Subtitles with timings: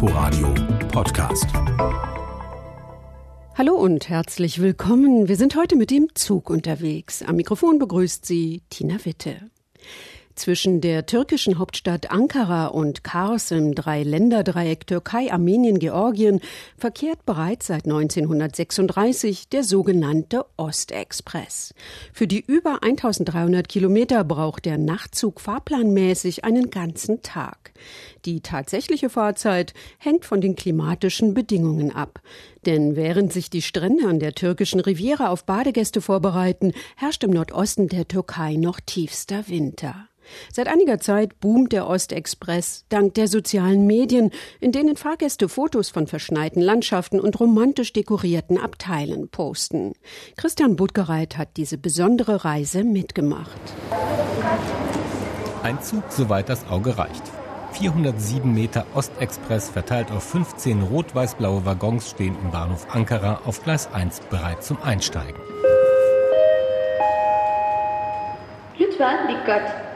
[0.00, 0.54] Inforadio
[0.92, 1.46] Podcast.
[3.56, 5.26] Hallo und herzlich willkommen.
[5.26, 7.24] Wir sind heute mit dem Zug unterwegs.
[7.24, 9.50] Am Mikrofon begrüßt Sie Tina Witte.
[10.38, 16.40] Zwischen der türkischen Hauptstadt Ankara und Kars im Dreiländerdreieck Türkei, Armenien, Georgien
[16.76, 21.74] verkehrt bereits seit 1936 der sogenannte Ostexpress.
[22.12, 27.72] Für die über 1300 Kilometer braucht der Nachtzug fahrplanmäßig einen ganzen Tag.
[28.24, 32.20] Die tatsächliche Fahrzeit hängt von den klimatischen Bedingungen ab.
[32.64, 37.88] Denn während sich die Strände an der türkischen Riviera auf Badegäste vorbereiten, herrscht im Nordosten
[37.88, 40.07] der Türkei noch tiefster Winter.
[40.52, 46.06] Seit einiger Zeit boomt der Ostexpress dank der sozialen Medien, in denen Fahrgäste Fotos von
[46.06, 49.92] verschneiten Landschaften und romantisch dekorierten Abteilen posten.
[50.36, 53.60] Christian Budgereit hat diese besondere Reise mitgemacht.
[55.62, 57.22] Ein Zug, soweit das Auge reicht.
[57.72, 64.20] 407 Meter Ostexpress verteilt auf 15 rot-weiß-blaue Waggons stehen im Bahnhof Ankara auf Gleis 1
[64.30, 65.40] bereit zum Einsteigen.
[68.78, 69.87] Lütfen dikkat.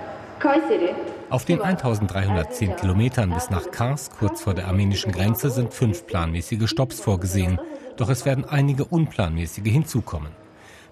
[1.31, 6.69] Auf den 1310 Kilometern bis nach Kars, kurz vor der armenischen Grenze, sind fünf planmäßige
[6.69, 7.61] Stopps vorgesehen.
[7.97, 10.33] Doch es werden einige unplanmäßige hinzukommen.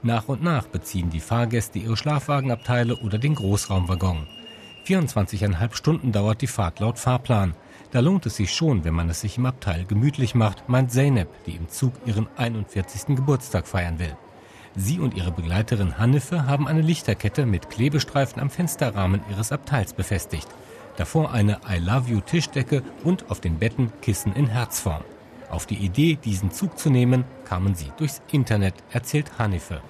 [0.03, 4.29] Nach und nach beziehen die Fahrgäste ihre Schlafwagenabteile oder den Großraumwaggon.
[4.87, 7.55] 24,5 Stunden dauert die Fahrt laut Fahrplan.
[7.91, 11.29] Da lohnt es sich schon, wenn man es sich im Abteil gemütlich macht, meint Zeynep,
[11.45, 13.17] die im Zug ihren 41.
[13.17, 14.17] Geburtstag feiern will.
[14.77, 20.49] Sie und ihre Begleiterin Hannefe haben eine Lichterkette mit Klebestreifen am Fensterrahmen ihres Abteils befestigt.
[20.97, 25.03] Davor eine I Love You Tischdecke und auf den Betten Kissen in Herzform.
[25.51, 29.81] Auf die Idee, diesen Zug zu nehmen, kamen sie durchs Internet, erzählt Hanife.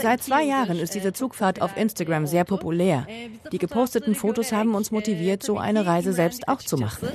[0.00, 3.06] Seit zwei Jahren ist diese Zugfahrt auf Instagram sehr populär.
[3.52, 7.08] Die geposteten Fotos haben uns motiviert, so eine Reise selbst auch zu machen.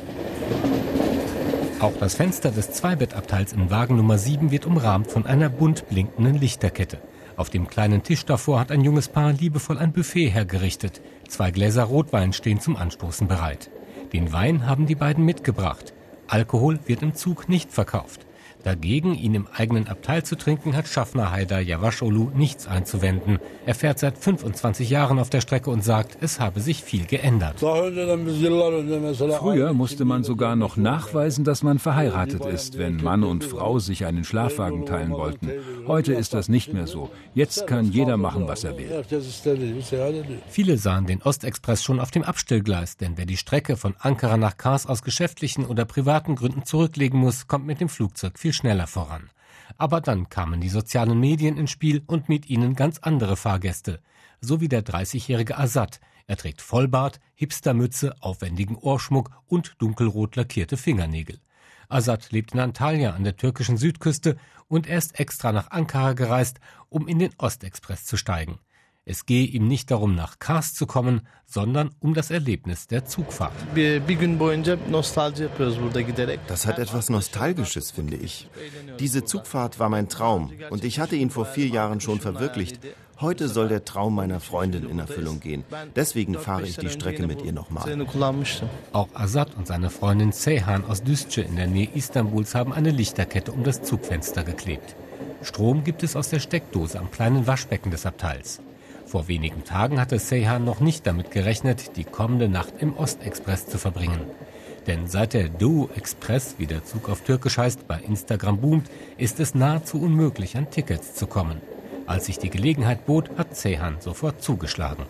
[1.83, 6.35] Auch das Fenster des Zweibettabteils in Wagen Nummer 7 wird umrahmt von einer bunt blinkenden
[6.35, 7.01] Lichterkette.
[7.35, 11.01] Auf dem kleinen Tisch davor hat ein junges Paar liebevoll ein Buffet hergerichtet.
[11.27, 13.69] Zwei Gläser Rotwein stehen zum Anstoßen bereit.
[14.13, 15.93] Den Wein haben die beiden mitgebracht.
[16.27, 18.25] Alkohol wird im Zug nicht verkauft.
[18.63, 23.39] Dagegen, ihn im eigenen Abteil zu trinken, hat Schaffner Haidar Yavaşoğlu nichts einzuwenden.
[23.65, 27.59] Er fährt seit 25 Jahren auf der Strecke und sagt, es habe sich viel geändert.
[27.59, 28.17] Früher
[29.73, 34.23] musste man sogar noch nachweisen, dass man verheiratet ist, wenn Mann und Frau sich einen
[34.23, 35.51] Schlafwagen teilen wollten.
[35.85, 37.09] Heute ist das nicht mehr so.
[37.33, 39.03] Jetzt kann jeder machen, was er will.
[40.47, 44.55] Viele sahen den Ostexpress schon auf dem Abstellgleis, denn wer die Strecke von Ankara nach
[44.55, 49.29] Kars aus geschäftlichen oder privaten Gründen zurücklegen muss, kommt mit dem Flugzeug viel schneller voran.
[49.77, 53.99] Aber dann kamen die sozialen Medien ins Spiel und mit ihnen ganz andere Fahrgäste,
[54.39, 55.99] so wie der 30-jährige Assad.
[56.27, 61.39] Er trägt Vollbart, Hipstermütze, aufwendigen Ohrschmuck und dunkelrot lackierte Fingernägel.
[61.89, 64.37] Assad lebt in Antalya an der türkischen Südküste
[64.67, 66.59] und er ist extra nach Ankara gereist,
[66.89, 68.59] um in den Ostexpress zu steigen.
[69.05, 73.51] Es gehe ihm nicht darum, nach Kars zu kommen, sondern um das Erlebnis der Zugfahrt.
[76.47, 78.47] Das hat etwas Nostalgisches, finde ich.
[78.99, 82.79] Diese Zugfahrt war mein Traum und ich hatte ihn vor vier Jahren schon verwirklicht.
[83.19, 85.65] Heute soll der Traum meiner Freundin in Erfüllung gehen.
[85.95, 88.05] Deswegen fahre ich die Strecke mit ihr nochmal.
[88.93, 93.51] Auch Azad und seine Freundin Seyhan aus Düzce in der Nähe Istanbuls haben eine Lichterkette
[93.51, 94.95] um das Zugfenster geklebt.
[95.41, 98.61] Strom gibt es aus der Steckdose am kleinen Waschbecken des Abteils.
[99.13, 103.77] Vor wenigen Tagen hatte Seyhan noch nicht damit gerechnet, die kommende Nacht im Ostexpress zu
[103.77, 104.21] verbringen.
[104.87, 109.39] Denn seit der Duo Express, wie der Zug auf Türkisch heißt, bei Instagram boomt, ist
[109.39, 111.61] es nahezu unmöglich, an Tickets zu kommen.
[112.07, 115.05] Als sich die Gelegenheit bot, hat Seyhan sofort zugeschlagen.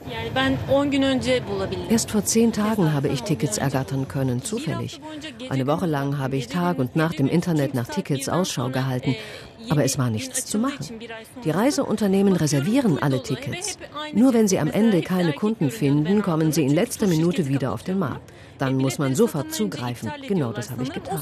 [1.89, 4.99] Erst vor zehn Tagen habe ich Tickets ergattern können, zufällig.
[5.49, 9.15] Eine Woche lang habe ich Tag und Nacht im Internet nach Tickets Ausschau gehalten
[9.69, 10.99] aber es war nichts zu machen.
[11.43, 13.77] Die Reiseunternehmen reservieren alle Tickets.
[14.13, 17.83] Nur wenn sie am Ende keine Kunden finden, kommen sie in letzter Minute wieder auf
[17.83, 18.31] den Markt.
[18.57, 20.11] Dann muss man sofort zugreifen.
[20.27, 21.19] Genau das habe ich getan.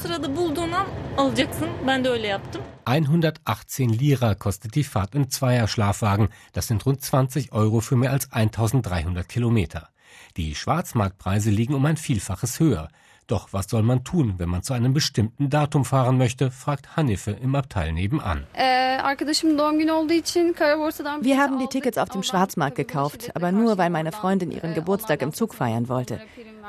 [2.85, 6.29] 118 Lira kostet die Fahrt im Zweierschlafwagen.
[6.53, 9.89] Das sind rund 20 Euro für mehr als 1300 Kilometer.
[10.37, 12.89] Die Schwarzmarktpreise liegen um ein Vielfaches höher.
[13.27, 17.31] Doch was soll man tun, wenn man zu einem bestimmten Datum fahren möchte, fragt Hanife
[17.31, 18.45] im Abteil nebenan.
[18.53, 18.97] Äh,
[21.21, 25.21] Wir haben die Tickets auf dem Schwarzmarkt gekauft, aber nur, weil meine Freundin ihren Geburtstag
[25.21, 26.19] im Zug feiern wollte.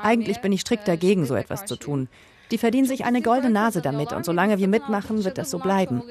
[0.01, 2.07] Eigentlich bin ich strikt dagegen, so etwas zu tun.
[2.51, 6.03] Die verdienen sich eine goldene Nase damit und solange wir mitmachen, wird das so bleiben.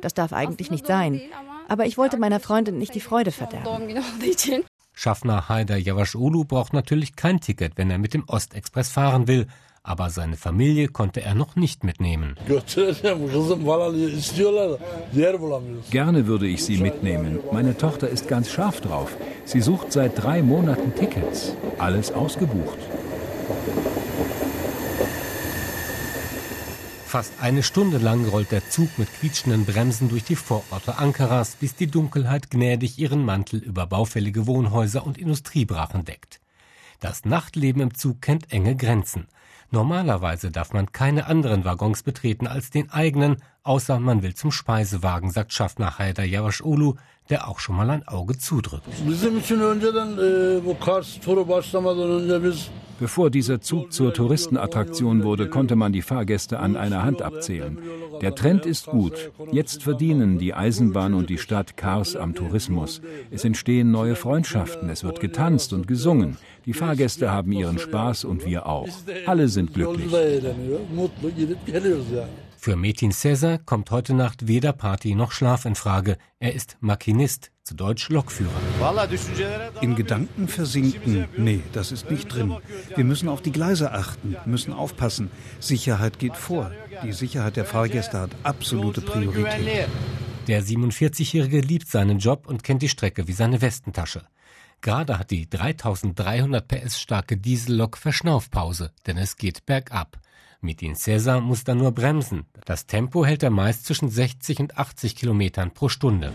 [0.00, 1.20] Das darf eigentlich nicht sein.
[1.68, 4.02] Aber ich wollte meiner Freundin nicht die Freude verderben.
[4.92, 9.46] Schaffner Haider Yavaşoğlu braucht natürlich kein Ticket, wenn er mit dem Ostexpress fahren will.
[9.82, 12.36] Aber seine Familie konnte er noch nicht mitnehmen.
[15.90, 17.40] Gerne würde ich sie mitnehmen.
[17.52, 19.16] Meine Tochter ist ganz scharf drauf.
[19.44, 21.54] Sie sucht seit drei Monaten Tickets.
[21.78, 22.78] Alles ausgebucht.
[27.06, 31.74] Fast eine Stunde lang rollt der Zug mit quietschenden Bremsen durch die Vororte Ankaras, bis
[31.74, 36.38] die Dunkelheit gnädig ihren Mantel über baufällige Wohnhäuser und Industriebrachen deckt.
[37.00, 39.26] Das Nachtleben im Zug kennt enge Grenzen.
[39.72, 45.30] Normalerweise darf man keine anderen Waggons betreten als den eigenen, außer man will zum Speisewagen,
[45.30, 46.94] sagt Schaffner Haydar Yavaş Ulu,
[47.28, 48.88] der auch schon mal ein Auge zudrückt.
[53.00, 57.78] Bevor dieser Zug zur Touristenattraktion wurde, konnte man die Fahrgäste an einer Hand abzählen.
[58.20, 59.32] Der Trend ist gut.
[59.50, 63.00] Jetzt verdienen die Eisenbahn und die Stadt Kars am Tourismus.
[63.30, 66.36] Es entstehen neue Freundschaften, es wird getanzt und gesungen.
[66.66, 68.88] Die Fahrgäste haben ihren Spaß und wir auch.
[69.24, 70.12] Alle sind glücklich.
[72.62, 76.18] Für Metin Cesar kommt heute Nacht weder Party noch Schlaf in Frage.
[76.40, 78.50] Er ist Maschinist, zu Deutsch Lokführer.
[79.80, 81.26] In Gedanken versinken?
[81.38, 82.54] Nee, das ist nicht drin.
[82.94, 85.30] Wir müssen auf die Gleise achten, müssen aufpassen.
[85.58, 86.70] Sicherheit geht vor.
[87.02, 89.88] Die Sicherheit der Fahrgäste hat absolute Priorität.
[90.46, 94.26] Der 47-Jährige liebt seinen Job und kennt die Strecke wie seine Westentasche.
[94.82, 100.20] Gerade hat die 3300 PS starke Diesellok Verschnaufpause, denn es geht bergab.
[100.62, 102.44] Mit den Cäsar muss er nur bremsen.
[102.66, 106.32] Das Tempo hält er meist zwischen 60 und 80 Kilometern pro Stunde.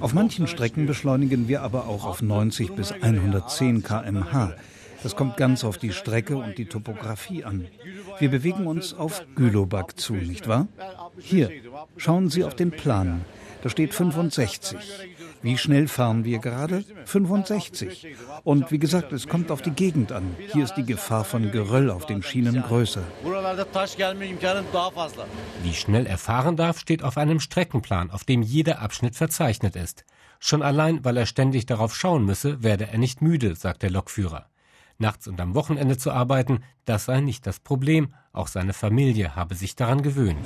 [0.00, 4.52] Auf manchen Strecken beschleunigen wir aber auch auf 90 bis 110 km/h.
[5.02, 7.66] Das kommt ganz auf die Strecke und die Topografie an.
[8.18, 10.68] Wir bewegen uns auf Gülobak zu, nicht wahr?
[11.18, 11.50] Hier,
[11.96, 13.22] schauen Sie auf den Plan.
[13.62, 14.76] Da steht 65.
[15.44, 16.82] Wie schnell fahren wir gerade?
[17.04, 18.16] 65.
[18.44, 20.34] Und wie gesagt, es kommt auf die Gegend an.
[20.54, 23.02] Hier ist die Gefahr von Geröll auf den Schienen größer.
[25.62, 30.06] Wie schnell er fahren darf, steht auf einem Streckenplan, auf dem jeder Abschnitt verzeichnet ist.
[30.40, 34.46] Schon allein, weil er ständig darauf schauen müsse, werde er nicht müde, sagt der Lokführer.
[34.98, 38.14] Nachts und am Wochenende zu arbeiten, das sei nicht das Problem.
[38.32, 40.38] Auch seine Familie habe sich daran gewöhnt.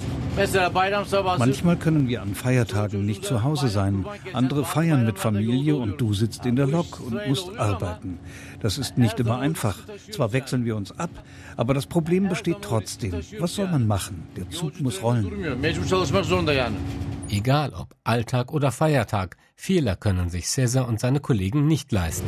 [1.38, 4.06] Manchmal können wir an Feiertagen nicht zu Hause sein.
[4.32, 8.18] Andere feiern mit Familie und du sitzt in der Lok und musst arbeiten.
[8.60, 9.78] Das ist nicht immer einfach.
[10.10, 11.10] Zwar wechseln wir uns ab,
[11.56, 13.14] aber das Problem besteht trotzdem.
[13.38, 14.26] Was soll man machen?
[14.36, 15.62] Der Zug muss rollen.
[17.30, 22.26] Egal ob Alltag oder Feiertag, Fehler können sich Cäsar und seine Kollegen nicht leisten.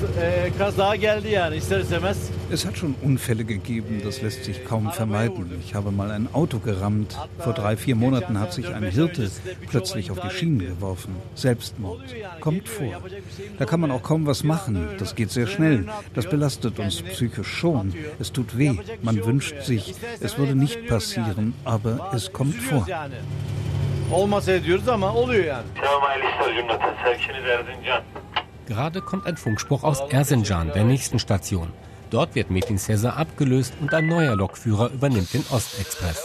[2.50, 5.52] Es hat schon Unfälle gegeben, das lässt sich kaum vermeiden.
[5.64, 7.16] Ich habe mal ein Auto gerammt.
[7.38, 9.30] Vor drei, vier Monaten hat sich ein Hirte
[9.68, 11.14] plötzlich auf die Schienen geworfen.
[11.36, 12.02] Selbstmord.
[12.40, 13.00] Kommt vor.
[13.58, 14.88] Da kann man auch kaum was machen.
[14.98, 15.86] Das geht sehr schnell.
[16.14, 17.94] Das belastet uns psychisch schon.
[18.18, 18.74] Es tut weh.
[19.02, 22.86] Man wünscht sich, es würde nicht passieren, aber es kommt vor.
[24.12, 25.66] Olmasa diyoruz ama oluyor yani.
[28.66, 31.68] Gerade kommt ein Funkspruch aus Erzincan, der nächsten Station.
[32.10, 36.22] Dort wird Metin Cesar abgelöst und ein neuer Lokführer übernimmt den Ostexpress.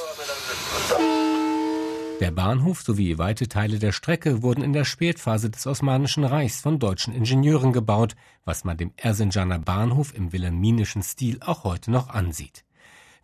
[2.19, 6.79] Der Bahnhof sowie weite Teile der Strecke wurden in der Spätphase des Osmanischen Reichs von
[6.79, 8.15] deutschen Ingenieuren gebaut,
[8.45, 12.63] was man dem Erzincaner Bahnhof im wilhelminischen Stil auch heute noch ansieht.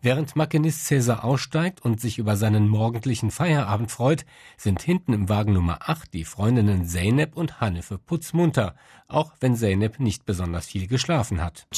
[0.04, 5.52] Während Maschinist Cäsar aussteigt und sich über seinen morgendlichen Feierabend freut, sind hinten im Wagen
[5.52, 8.74] Nummer 8 die Freundinnen Zeynep und Hanife putzmunter,
[9.06, 11.68] auch wenn Zeynep nicht besonders viel geschlafen hat.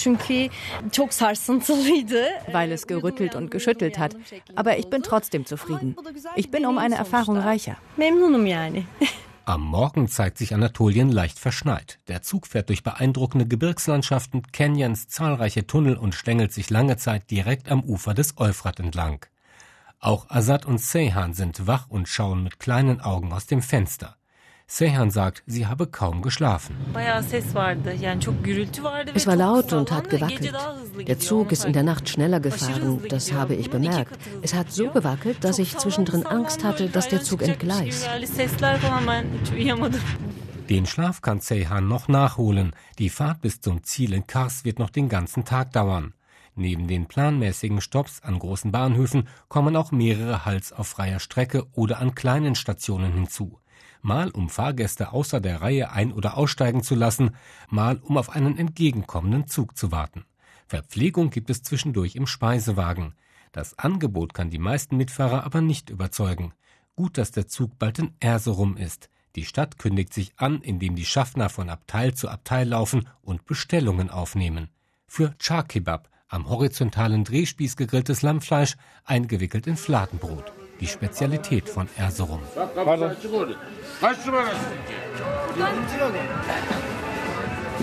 [2.50, 4.16] Weil es gerüttelt und geschüttelt hat.
[4.57, 5.95] Aber ich bin trotzdem zufrieden.
[6.35, 7.76] Ich bin um eine Erfahrung reicher.
[9.46, 11.98] Am Morgen zeigt sich Anatolien leicht verschneit.
[12.08, 17.70] Der Zug fährt durch beeindruckende Gebirgslandschaften, Canyons, zahlreiche Tunnel und schlängelt sich lange Zeit direkt
[17.70, 19.26] am Ufer des Euphrat entlang.
[20.00, 24.16] Auch Assad und Seyhan sind wach und schauen mit kleinen Augen aus dem Fenster.
[24.66, 26.75] Sehan sagt, sie habe kaum geschlafen.
[29.14, 30.54] Es war laut und hat gewackelt.
[31.06, 34.18] Der Zug ist in der Nacht schneller gefahren, das habe ich bemerkt.
[34.42, 38.09] Es hat so gewackelt, dass ich zwischendrin Angst hatte, dass der Zug entgleist.
[40.71, 42.75] Den Schlaf kann Seyhan noch nachholen.
[42.99, 46.14] Die Fahrt bis zum Ziel in Kars wird noch den ganzen Tag dauern.
[46.56, 51.99] Neben den planmäßigen Stops an großen Bahnhöfen kommen auch mehrere Hals auf freier Strecke oder
[51.99, 53.59] an kleinen Stationen hinzu
[54.04, 57.37] mal um Fahrgäste außer der Reihe ein- oder aussteigen zu lassen,
[57.68, 60.25] mal um auf einen entgegenkommenden Zug zu warten.
[60.66, 63.14] Verpflegung gibt es zwischendurch im Speisewagen.
[63.52, 66.52] Das Angebot kann die meisten Mitfahrer aber nicht überzeugen.
[66.96, 69.11] Gut, dass der Zug bald in Erzurum ist.
[69.37, 74.11] Die Stadt kündigt sich an, indem die Schaffner von Abteil zu Abteil laufen und Bestellungen
[74.11, 74.68] aufnehmen.
[75.06, 80.52] Für Charkebab, Am horizontalen Drehspieß gegrilltes Lammfleisch, eingewickelt in Fladenbrot.
[80.81, 82.40] Die Spezialität von Erzurum.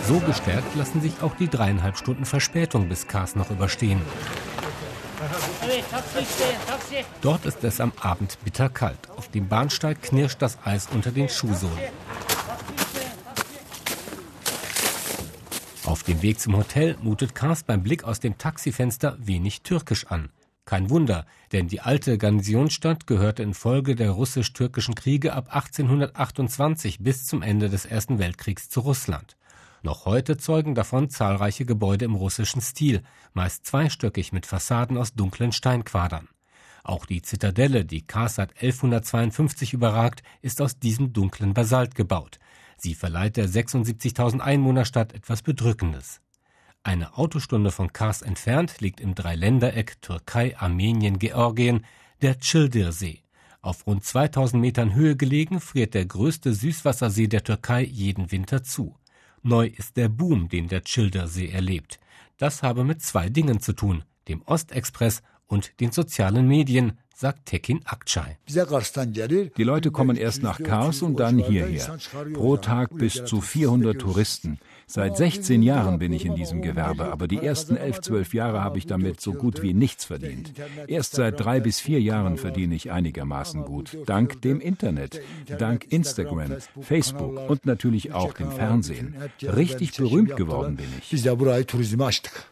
[0.08, 4.02] So gestärkt lassen sich auch die dreieinhalb Stunden Verspätung bis Kars noch überstehen.
[7.22, 8.98] Dort ist es am Abend bitterkalt.
[9.16, 11.78] Auf dem Bahnsteig knirscht das Eis unter den Schuhsohlen.
[15.86, 20.30] Auf dem Weg zum Hotel mutet Kars beim Blick aus dem Taxifenster wenig türkisch an.
[20.72, 27.42] Kein Wunder, denn die alte Garnisonsstadt gehörte infolge der russisch-türkischen Kriege ab 1828 bis zum
[27.42, 29.36] Ende des Ersten Weltkriegs zu Russland.
[29.84, 35.52] Noch heute zeugen davon zahlreiche Gebäude im russischen Stil, meist zweistöckig mit Fassaden aus dunklen
[35.52, 36.30] Steinquadern.
[36.86, 42.40] Auch die Zitadelle, die Kars seit 1152 überragt, ist aus diesem dunklen Basalt gebaut.
[42.78, 46.22] Sie verleiht der 76.000 Einwohnerstadt etwas Bedrückendes.
[46.84, 51.86] Eine Autostunde von Kars entfernt liegt im Dreiländereck Türkei, Armenien, Georgien
[52.24, 53.22] der Childir-See.
[53.62, 58.96] Auf rund 2000 Metern Höhe gelegen, friert der größte Süßwassersee der Türkei jeden Winter zu.
[59.44, 62.00] Neu ist der Boom, den der Childersee erlebt.
[62.38, 67.82] Das habe mit zwei Dingen zu tun, dem Ostexpress und den sozialen Medien, sagt Tekin
[67.86, 68.36] Akçay.
[69.58, 71.98] Die Leute kommen erst nach Kars und dann hierher.
[72.34, 74.58] Pro Tag bis zu 400 Touristen.
[74.88, 78.78] Seit 16 Jahren bin ich in diesem Gewerbe, aber die ersten 11, 12 Jahre habe
[78.78, 80.52] ich damit so gut wie nichts verdient.
[80.88, 83.98] Erst seit drei bis vier Jahren verdiene ich einigermaßen gut.
[84.06, 85.22] Dank dem Internet,
[85.60, 89.16] dank Instagram, Facebook und natürlich auch dem Fernsehen.
[89.42, 91.24] Richtig berühmt geworden bin ich.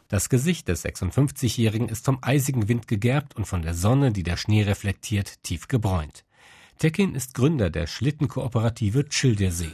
[0.08, 4.38] Das Gesicht des 56-Jährigen ist vom eisigen Wind gegerbt und von der Sonne, die der
[4.38, 6.26] Schnee reflektiert, tief gebräunt.
[6.78, 9.72] Tekin ist Gründer der Schlittenkooperative Childersee.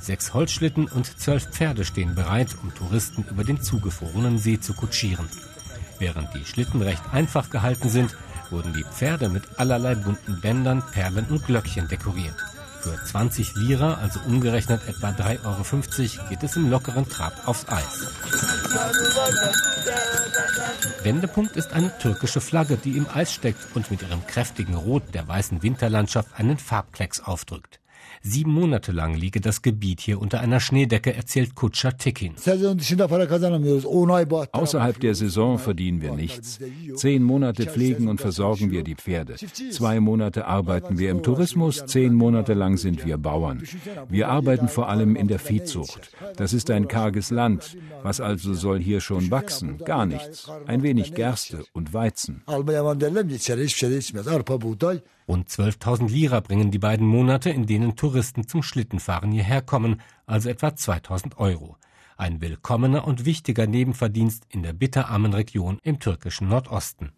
[0.00, 5.28] Sechs Holzschlitten und zwölf Pferde stehen bereit, um Touristen über den zugefrorenen See zu kutschieren.
[5.98, 8.16] Während die Schlitten recht einfach gehalten sind,
[8.50, 12.36] wurden die Pferde mit allerlei bunten Bändern, Perlen und Glöckchen dekoriert.
[12.80, 18.10] Für 20 Lira, also umgerechnet etwa 3,50 Euro, geht es im lockeren Trab aufs Eis.
[21.02, 25.26] Wendepunkt ist eine türkische Flagge, die im Eis steckt und mit ihrem kräftigen Rot der
[25.28, 27.81] weißen Winterlandschaft einen Farbklecks aufdrückt.
[28.20, 32.34] Sieben Monate lang liege das Gebiet hier unter einer Schneedecke, erzählt Kutscher Tekin.
[34.52, 36.58] Außerhalb der Saison verdienen wir nichts.
[36.94, 39.36] Zehn Monate pflegen und versorgen wir die Pferde.
[39.70, 43.62] Zwei Monate arbeiten wir im Tourismus, zehn Monate lang sind wir Bauern.
[44.08, 46.10] Wir arbeiten vor allem in der Viehzucht.
[46.36, 47.76] Das ist ein karges Land.
[48.02, 49.78] Was also soll hier schon wachsen?
[49.78, 50.50] Gar nichts.
[50.66, 52.42] Ein wenig Gerste und Weizen.
[55.28, 60.48] Rund 12.000 Lira bringen die beiden Monate, in denen Touristen zum Schlittenfahren hierher kommen, also
[60.48, 61.76] etwa 2.000 Euro.
[62.16, 67.12] Ein willkommener und wichtiger Nebenverdienst in der bitterarmen Region im türkischen Nordosten.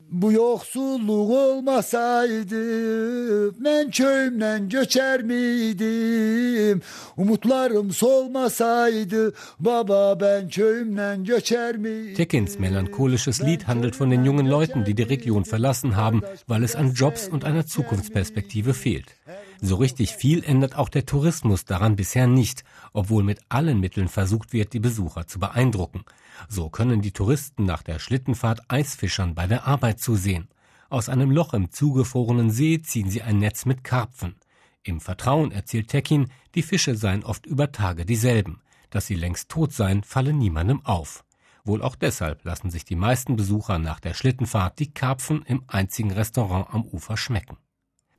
[12.15, 16.77] Tekins melancholisches Lied handelt von den jungen Leuten, die die Region verlassen haben, weil es
[16.77, 19.15] an Jobs und einer Zukunftsperspektive fehlt.
[19.61, 24.53] So richtig viel ändert auch der Tourismus daran bisher nicht, obwohl mit allen Mitteln versucht
[24.53, 26.05] wird, die Besucher zu beeindrucken.
[26.49, 30.49] So können die Touristen nach der Schlittenfahrt Eisfischern bei der Arbeit zusehen.
[30.91, 34.37] Aus einem Loch im zugefrorenen See ziehen sie ein Netz mit Karpfen.
[34.83, 38.61] Im Vertrauen erzählt Tekin, die Fische seien oft über Tage dieselben.
[38.91, 41.25] Dass sie längst tot seien, falle niemandem auf.
[41.65, 46.13] Wohl auch deshalb lassen sich die meisten Besucher nach der Schlittenfahrt die Karpfen im einzigen
[46.13, 47.57] Restaurant am Ufer schmecken.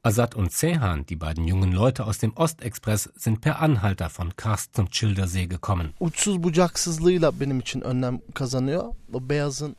[0.06, 4.76] Asad und Zehan, die beiden jungen Leute aus dem Ostexpress, sind per Anhalter von Karst
[4.76, 5.96] zum Childersee gekommen.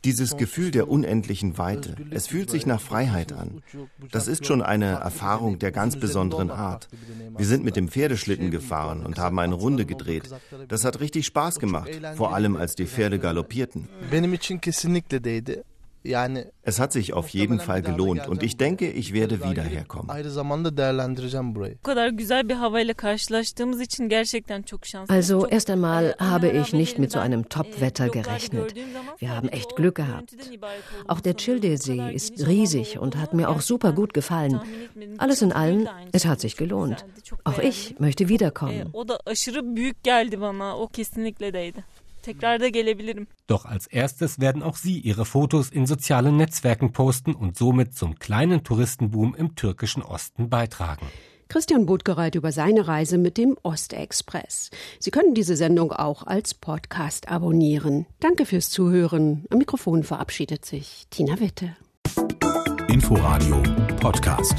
[0.03, 3.61] Dieses Gefühl der unendlichen Weite, es fühlt sich nach Freiheit an.
[4.11, 6.89] Das ist schon eine Erfahrung der ganz besonderen Art.
[7.37, 10.29] Wir sind mit dem Pferdeschlitten gefahren und haben eine Runde gedreht.
[10.67, 13.87] Das hat richtig Spaß gemacht, vor allem als die Pferde galoppierten.
[16.03, 20.09] Es hat sich auf jeden Fall gelohnt und ich denke, ich werde wieder herkommen.
[25.07, 28.73] Also erst einmal habe ich nicht mit so einem Top-Wetter gerechnet.
[29.17, 30.35] Wir haben echt Glück gehabt.
[31.07, 34.59] Auch der Childesee ist riesig und hat mir auch super gut gefallen.
[35.17, 37.05] Alles in allem, es hat sich gelohnt.
[37.43, 38.93] Auch ich möchte wiederkommen.
[42.27, 43.25] Tekrar da gelebilirim.
[43.47, 48.19] Doch als erstes werden auch sie ihre Fotos in sozialen Netzwerken posten und somit zum
[48.19, 51.07] kleinen Touristenboom im türkischen Osten beitragen.
[51.47, 54.71] Christian Budgereit über seine Reise mit dem Ostexpress.
[54.99, 58.07] Sie können diese Sendung auch als Podcast abonnieren.
[58.19, 59.45] Danke fürs Zuhören.
[59.49, 61.77] Am Mikrofon verabschiedet sich Tina Witte.
[62.89, 63.63] Inforadio
[64.01, 64.55] Podcast.